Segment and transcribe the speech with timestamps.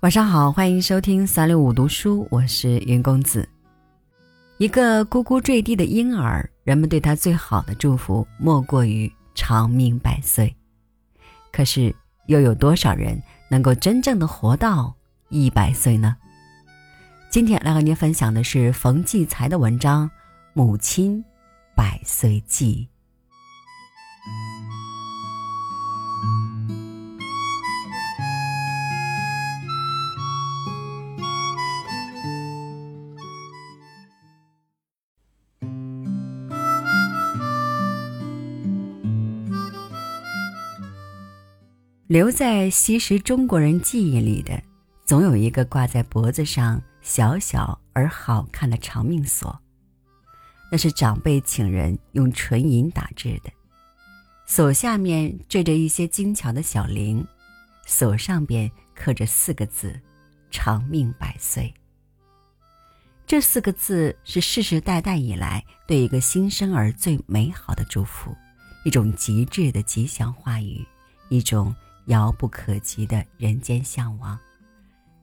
[0.00, 3.48] 晚上好，欢迎收听三六五读书，我是云公子。
[4.58, 10.54] 一个呱呱坠地的婴儿，人们对他最好的祝福莫过于长命百岁。
[11.50, 11.94] 可是，
[12.26, 13.18] 又有多少人
[13.48, 14.94] 能够真正的活到
[15.30, 16.14] 一百岁呢？
[17.30, 20.06] 今天来和您分享的是冯骥才的文章
[20.52, 21.24] 《母亲
[21.82, 22.86] 百岁记》。
[42.06, 44.62] 留在昔时中国人记忆里的，
[45.04, 49.60] 总有一个挂在脖子上小小而好看的长命锁。
[50.72, 53.52] 那是长辈请人用纯银打制的，
[54.46, 57.22] 锁下面缀着一些精巧的小铃，
[57.84, 60.00] 锁上边刻着四个字
[60.50, 61.70] ：“长命百岁。”
[63.28, 68.34] 这四个字是世世代代以来对一个新生儿最美好的祝福，
[68.82, 70.82] 一种极致的吉祥话语，
[71.28, 71.74] 一种。
[72.06, 74.36] 遥不可及的人间向往，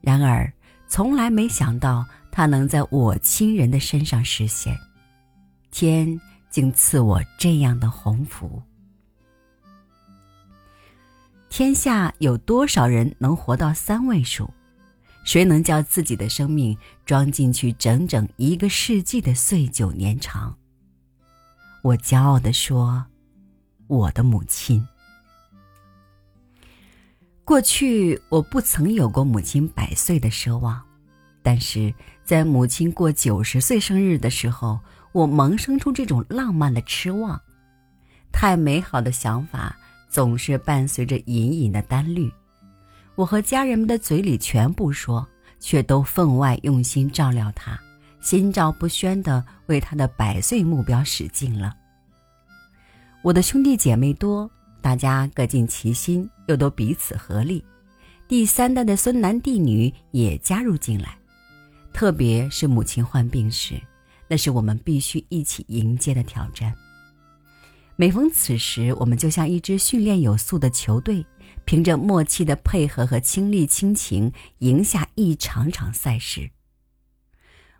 [0.00, 0.52] 然而
[0.88, 4.76] 从来没想到它能在我亲人的身上实现。
[5.74, 8.62] 天竟赐我这样的鸿福。
[11.50, 14.48] 天下有多少人能活到三位数？
[15.24, 20.56] 谁能叫自己的生命装进去整整一个世纪的岁久年长？
[21.82, 23.06] 我骄傲地说
[23.88, 24.86] ：“我的母亲。”
[27.44, 30.80] 过去我不曾有过母亲百岁的奢望，
[31.42, 31.92] 但是
[32.24, 34.78] 在母亲过九十岁生日的时候，
[35.14, 37.40] 我萌生出这种浪漫的痴望。
[38.32, 39.74] 太美好的想法
[40.10, 42.30] 总是伴随着隐隐的担虑。
[43.14, 45.24] 我和家人们的嘴里全不说，
[45.60, 47.80] 却都分外用心照料他，
[48.20, 51.76] 心照不宣地为他的百岁目标使劲了。
[53.22, 54.50] 我的兄弟姐妹多。
[54.82, 57.64] 大家各尽其心，又都彼此合力，
[58.28, 61.16] 第三代的孙男弟女也加入进来。
[61.94, 63.80] 特别是母亲患病时，
[64.28, 66.74] 那是我们必须一起迎接的挑战。
[67.96, 71.24] 每逢此时，我们就像一支训练有素的球队，
[71.64, 76.50] 凭着默契的配合和亲力亲情，赢下一场场赛事。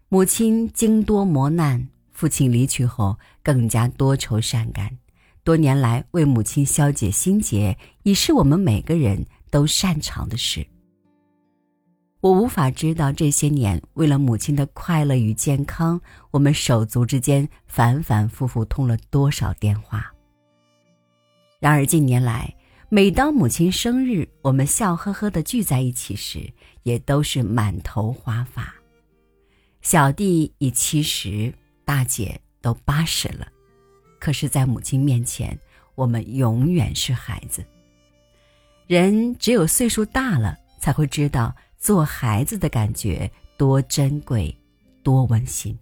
[0.08, 4.98] 母亲经多磨难，父亲离去后更加多愁善感。
[5.42, 10.64] 多年来，为母亲消解心结，已是我们每个人都擅长的事。
[12.24, 20.10] 我无法知道这些年为了母亲的快乐与健康，我们手足之间反反复复通了多少电话。
[21.58, 22.50] 然而近年来，
[22.88, 26.50] 每当母亲生日，我们笑呵呵的聚在一起时，
[26.82, 28.74] 也都是满头花发。
[29.82, 31.52] 小弟已七十，
[31.84, 33.46] 大姐都八十了。
[34.18, 35.58] 可是，在母亲面前，
[35.94, 37.62] 我们永远是孩子。
[38.86, 44.56] 人只有岁数大了，才会知道做孩子的感觉多珍贵，
[45.02, 45.78] 多温馨。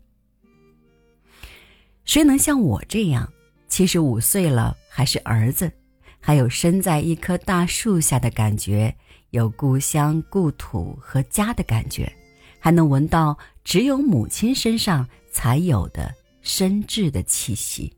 [2.04, 3.32] 谁能像我这样，
[3.68, 5.70] 七十五岁了还是儿子，
[6.18, 8.92] 还有身在一棵大树下的感觉，
[9.30, 12.12] 有故乡、故土和家的感觉，
[12.58, 17.96] 还能闻到只有母亲身上才有的深挚的气息？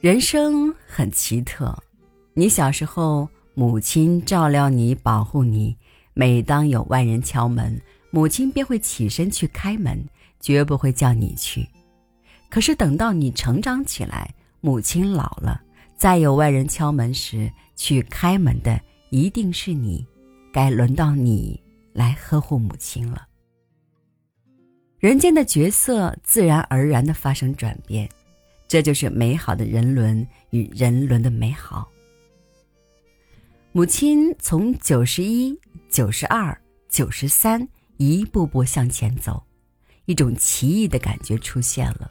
[0.00, 1.72] 人生很奇特，
[2.34, 5.76] 你小时候母亲照料你、保护你，
[6.14, 7.82] 每当有外人敲门，
[8.12, 10.00] 母亲便会起身去开门，
[10.38, 11.68] 绝不会叫你去。
[12.48, 15.60] 可是等到你成长起来，母亲老了，
[15.96, 18.80] 再有外人敲门时，去开门的
[19.10, 20.06] 一定是你，
[20.52, 21.60] 该轮到你
[21.92, 23.26] 来呵护母亲了。
[25.00, 28.08] 人间的角色自然而然的发生转变。
[28.68, 31.88] 这就是美好的人伦与人伦的美好。
[33.78, 35.56] 母亲从九十一、
[35.88, 39.40] 九十二、九十三一步步向前走，
[40.06, 42.10] 一种奇异的感觉出现了。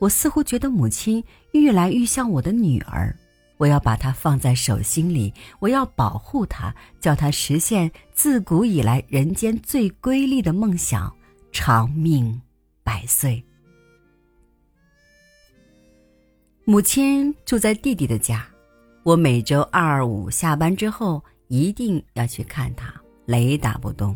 [0.00, 3.16] 我似乎觉得母亲越来越像我的女儿，
[3.56, 11.16] 我要把她放在手心里，我要保护她，叫她实现自古以来人间最瑰丽的梦想——
[11.50, 12.38] 长命
[12.82, 13.42] 百岁。
[16.66, 18.46] 母亲住在弟弟的家，
[19.08, 22.92] 我每周二五下班之后一定要去看他，
[23.24, 24.14] 雷打不动。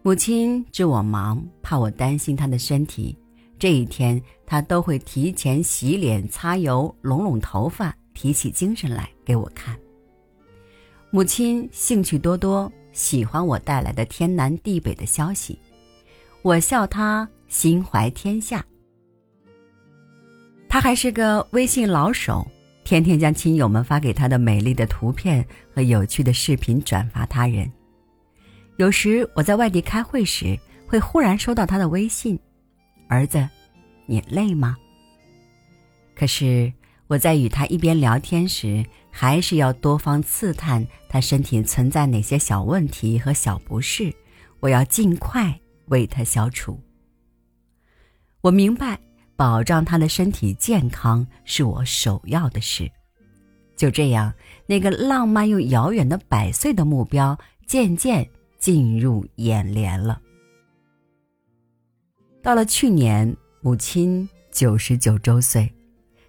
[0.00, 3.18] 母亲知我忙，怕我担心她的身体，
[3.58, 9.76] 这一天他都会提前洗脸、擦油、拢拢头发，提起精神来给我看。
[11.10, 15.58] 母亲兴趣多多，喜欢我带来的天南地北的消息，
[16.42, 18.64] 我笑他心怀天下。
[20.68, 22.46] 他还是个微信老手，
[22.84, 25.44] 天天将亲友们发给他的美丽的图片
[25.74, 27.70] 和有趣的视频转发他人。
[28.76, 32.38] 有时我在外地开会时，会忽然收到他的微信
[33.08, 33.48] ：“儿子，
[34.06, 34.76] 你累吗？”
[36.14, 36.72] 可是
[37.06, 44.12] 我在与他一边聊天时，还是要多方刺探他身体存在哪些小问题和小不适，
[44.60, 46.78] 我要尽快为他消除。
[48.40, 48.98] 我明白，
[49.36, 52.90] 保障他的身体健康是我首要的事。
[53.76, 54.32] 就这样，
[54.66, 58.28] 那个浪漫又遥远的百岁的目标，渐渐。
[58.56, 60.18] 进入眼帘了。
[62.42, 65.70] 到了去年，母亲九十九周岁，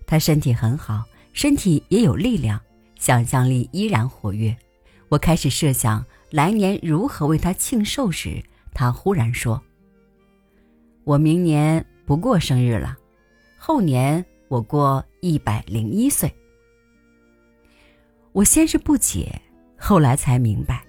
[0.06, 2.60] 她身体很好，身体也有力量，
[3.00, 4.54] 想象力依然活跃。
[5.08, 8.44] 我开始设想来年如何为她庆寿时，
[8.74, 9.64] 她忽然说
[11.06, 12.96] ：“我明年不过生日了，
[13.58, 16.34] 后年我过一百零一岁。”
[18.32, 19.42] 我先是不解，
[19.78, 20.84] 后来才明白。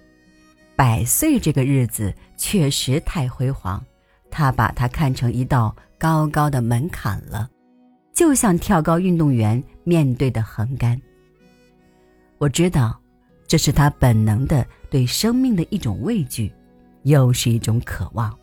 [0.75, 3.83] 百岁这个日子确实太辉煌，
[4.29, 7.49] 他把它看成一道高高的门槛了，
[8.13, 11.01] 就像跳高运动员面对的横杆。
[12.37, 13.01] 我知道，
[13.47, 16.53] 这是他本能的对生命的一种畏惧，
[17.03, 18.37] 又是一种渴望。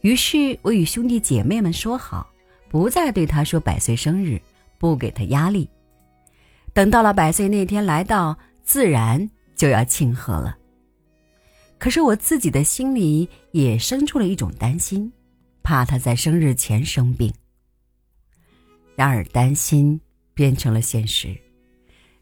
[0.00, 2.30] 于是我与兄弟姐妹们说好，
[2.68, 4.40] 不再对他说百岁生日，
[4.78, 5.68] 不给他压力。
[6.72, 10.56] 等到了百岁那天来到，自然就要庆贺了。
[11.78, 15.12] 可是我自己的心里也生出了一种担心，
[15.62, 17.32] 怕他在生日前生病。
[18.94, 20.00] 然而担心
[20.32, 21.36] 变成了现实，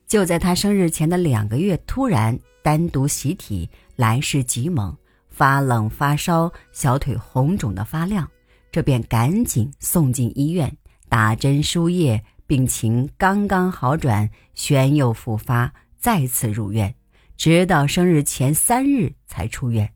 [0.07, 4.97] 就在他生日前的两个月，突然单独习体，来势极猛，
[5.35, 8.31] 发冷发烧，小腿红肿的发亮，
[8.71, 10.75] 这便赶紧送进医院
[11.09, 16.95] 打针输液，病情刚刚好转，旋又复发，再次入院。
[17.37, 19.91] 直到生日前三日才出院，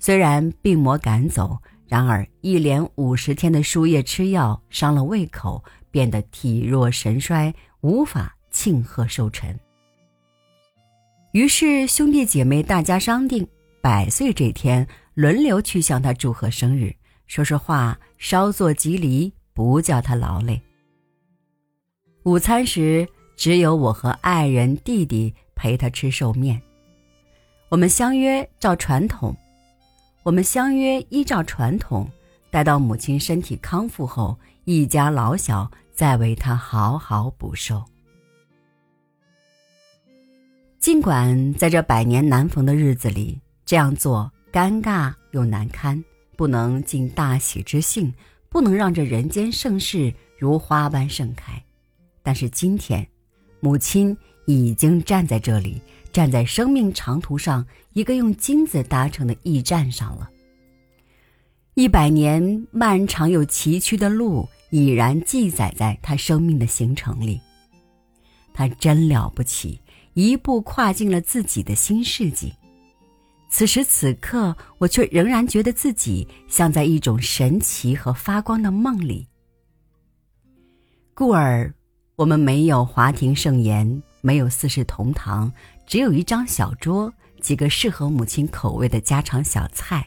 [0.00, 1.56] 虽然病魔赶走，
[1.86, 5.62] 然而一连五十天的输液吃药伤了胃口，
[5.92, 9.56] 变得体弱神衰，无法庆贺寿辰。
[11.30, 13.46] 于是兄弟姐妹大家商定，
[13.80, 16.94] 百岁这天轮流去向他祝贺生日，
[17.26, 20.60] 说说话，稍作吉离，不叫他劳累。
[22.24, 25.34] 午餐时，只有我和爱人弟弟。
[25.60, 26.62] 陪他吃寿面，
[27.68, 29.36] 我们相约照传统，
[30.22, 32.08] 我们相约依照传统，
[32.48, 37.84] 待到母亲身体康复后，一家老小再为他好好补寿。
[40.78, 46.02] 尽管在这百年难逢的日子里这样做尴尬又难堪，
[46.38, 48.10] 不能尽大喜之兴，
[48.48, 51.62] 不能让这人间盛世如花般盛开，
[52.22, 53.06] 但是今天，
[53.60, 54.16] 母亲。
[54.46, 55.78] 已经站在这里，
[56.10, 60.30] 站在生命长途上一个用金子搭成的驿站上了。
[61.74, 67.38] 一百年漫长又崎岖的路已然记载在他生命的行程里。
[68.54, 69.78] 他真了不起，
[70.14, 72.54] 一步跨进了自己的新世纪。
[73.48, 79.26] 此时此刻，我却仍然觉得自己像在一种神奇和发光的梦里。
[81.14, 81.74] 故而，
[82.16, 84.02] 我们没有华庭盛筵。
[84.20, 85.50] 没有四世同堂，
[85.86, 90.04] 只有一张小桌，几个适合母亲口味的家常小菜，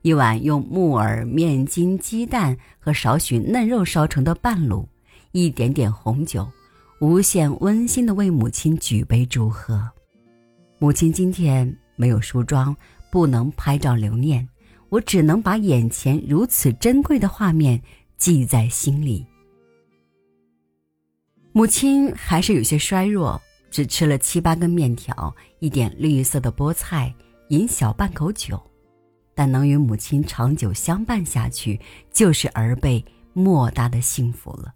[0.00, 4.86] 一碗用木耳、面筋、鸡蛋和少许嫩肉烧成的半卤，
[5.32, 6.50] 一点点红酒，
[7.02, 9.86] 无限温馨的为母亲举杯祝贺。
[10.78, 12.74] 母亲今天没有梳妆，
[13.10, 14.48] 不能拍照留念，
[14.88, 17.82] 我只能把眼前如此珍贵的画面
[18.16, 19.26] 记在心里。
[21.52, 23.38] 母亲还是有些衰弱。
[23.72, 27.14] 只吃了七八根面条，一点绿色的菠菜，
[27.50, 28.60] 饮小半口酒，
[29.32, 31.78] 但能与母亲长久相伴下去，
[32.12, 34.74] 就是儿辈莫大的幸福了。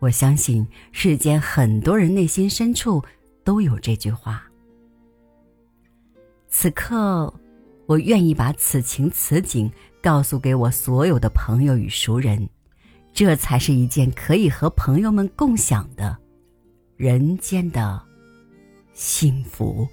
[0.00, 3.02] 我相信世间很多人内心深处
[3.42, 4.49] 都有这句话。
[6.50, 7.32] 此刻，
[7.86, 9.70] 我愿意把此情此景
[10.02, 12.48] 告诉给我所有的朋友与熟人，
[13.12, 16.18] 这才是一件可以和朋友们共享的
[16.96, 18.02] 人间的。
[18.92, 19.88] 幸福。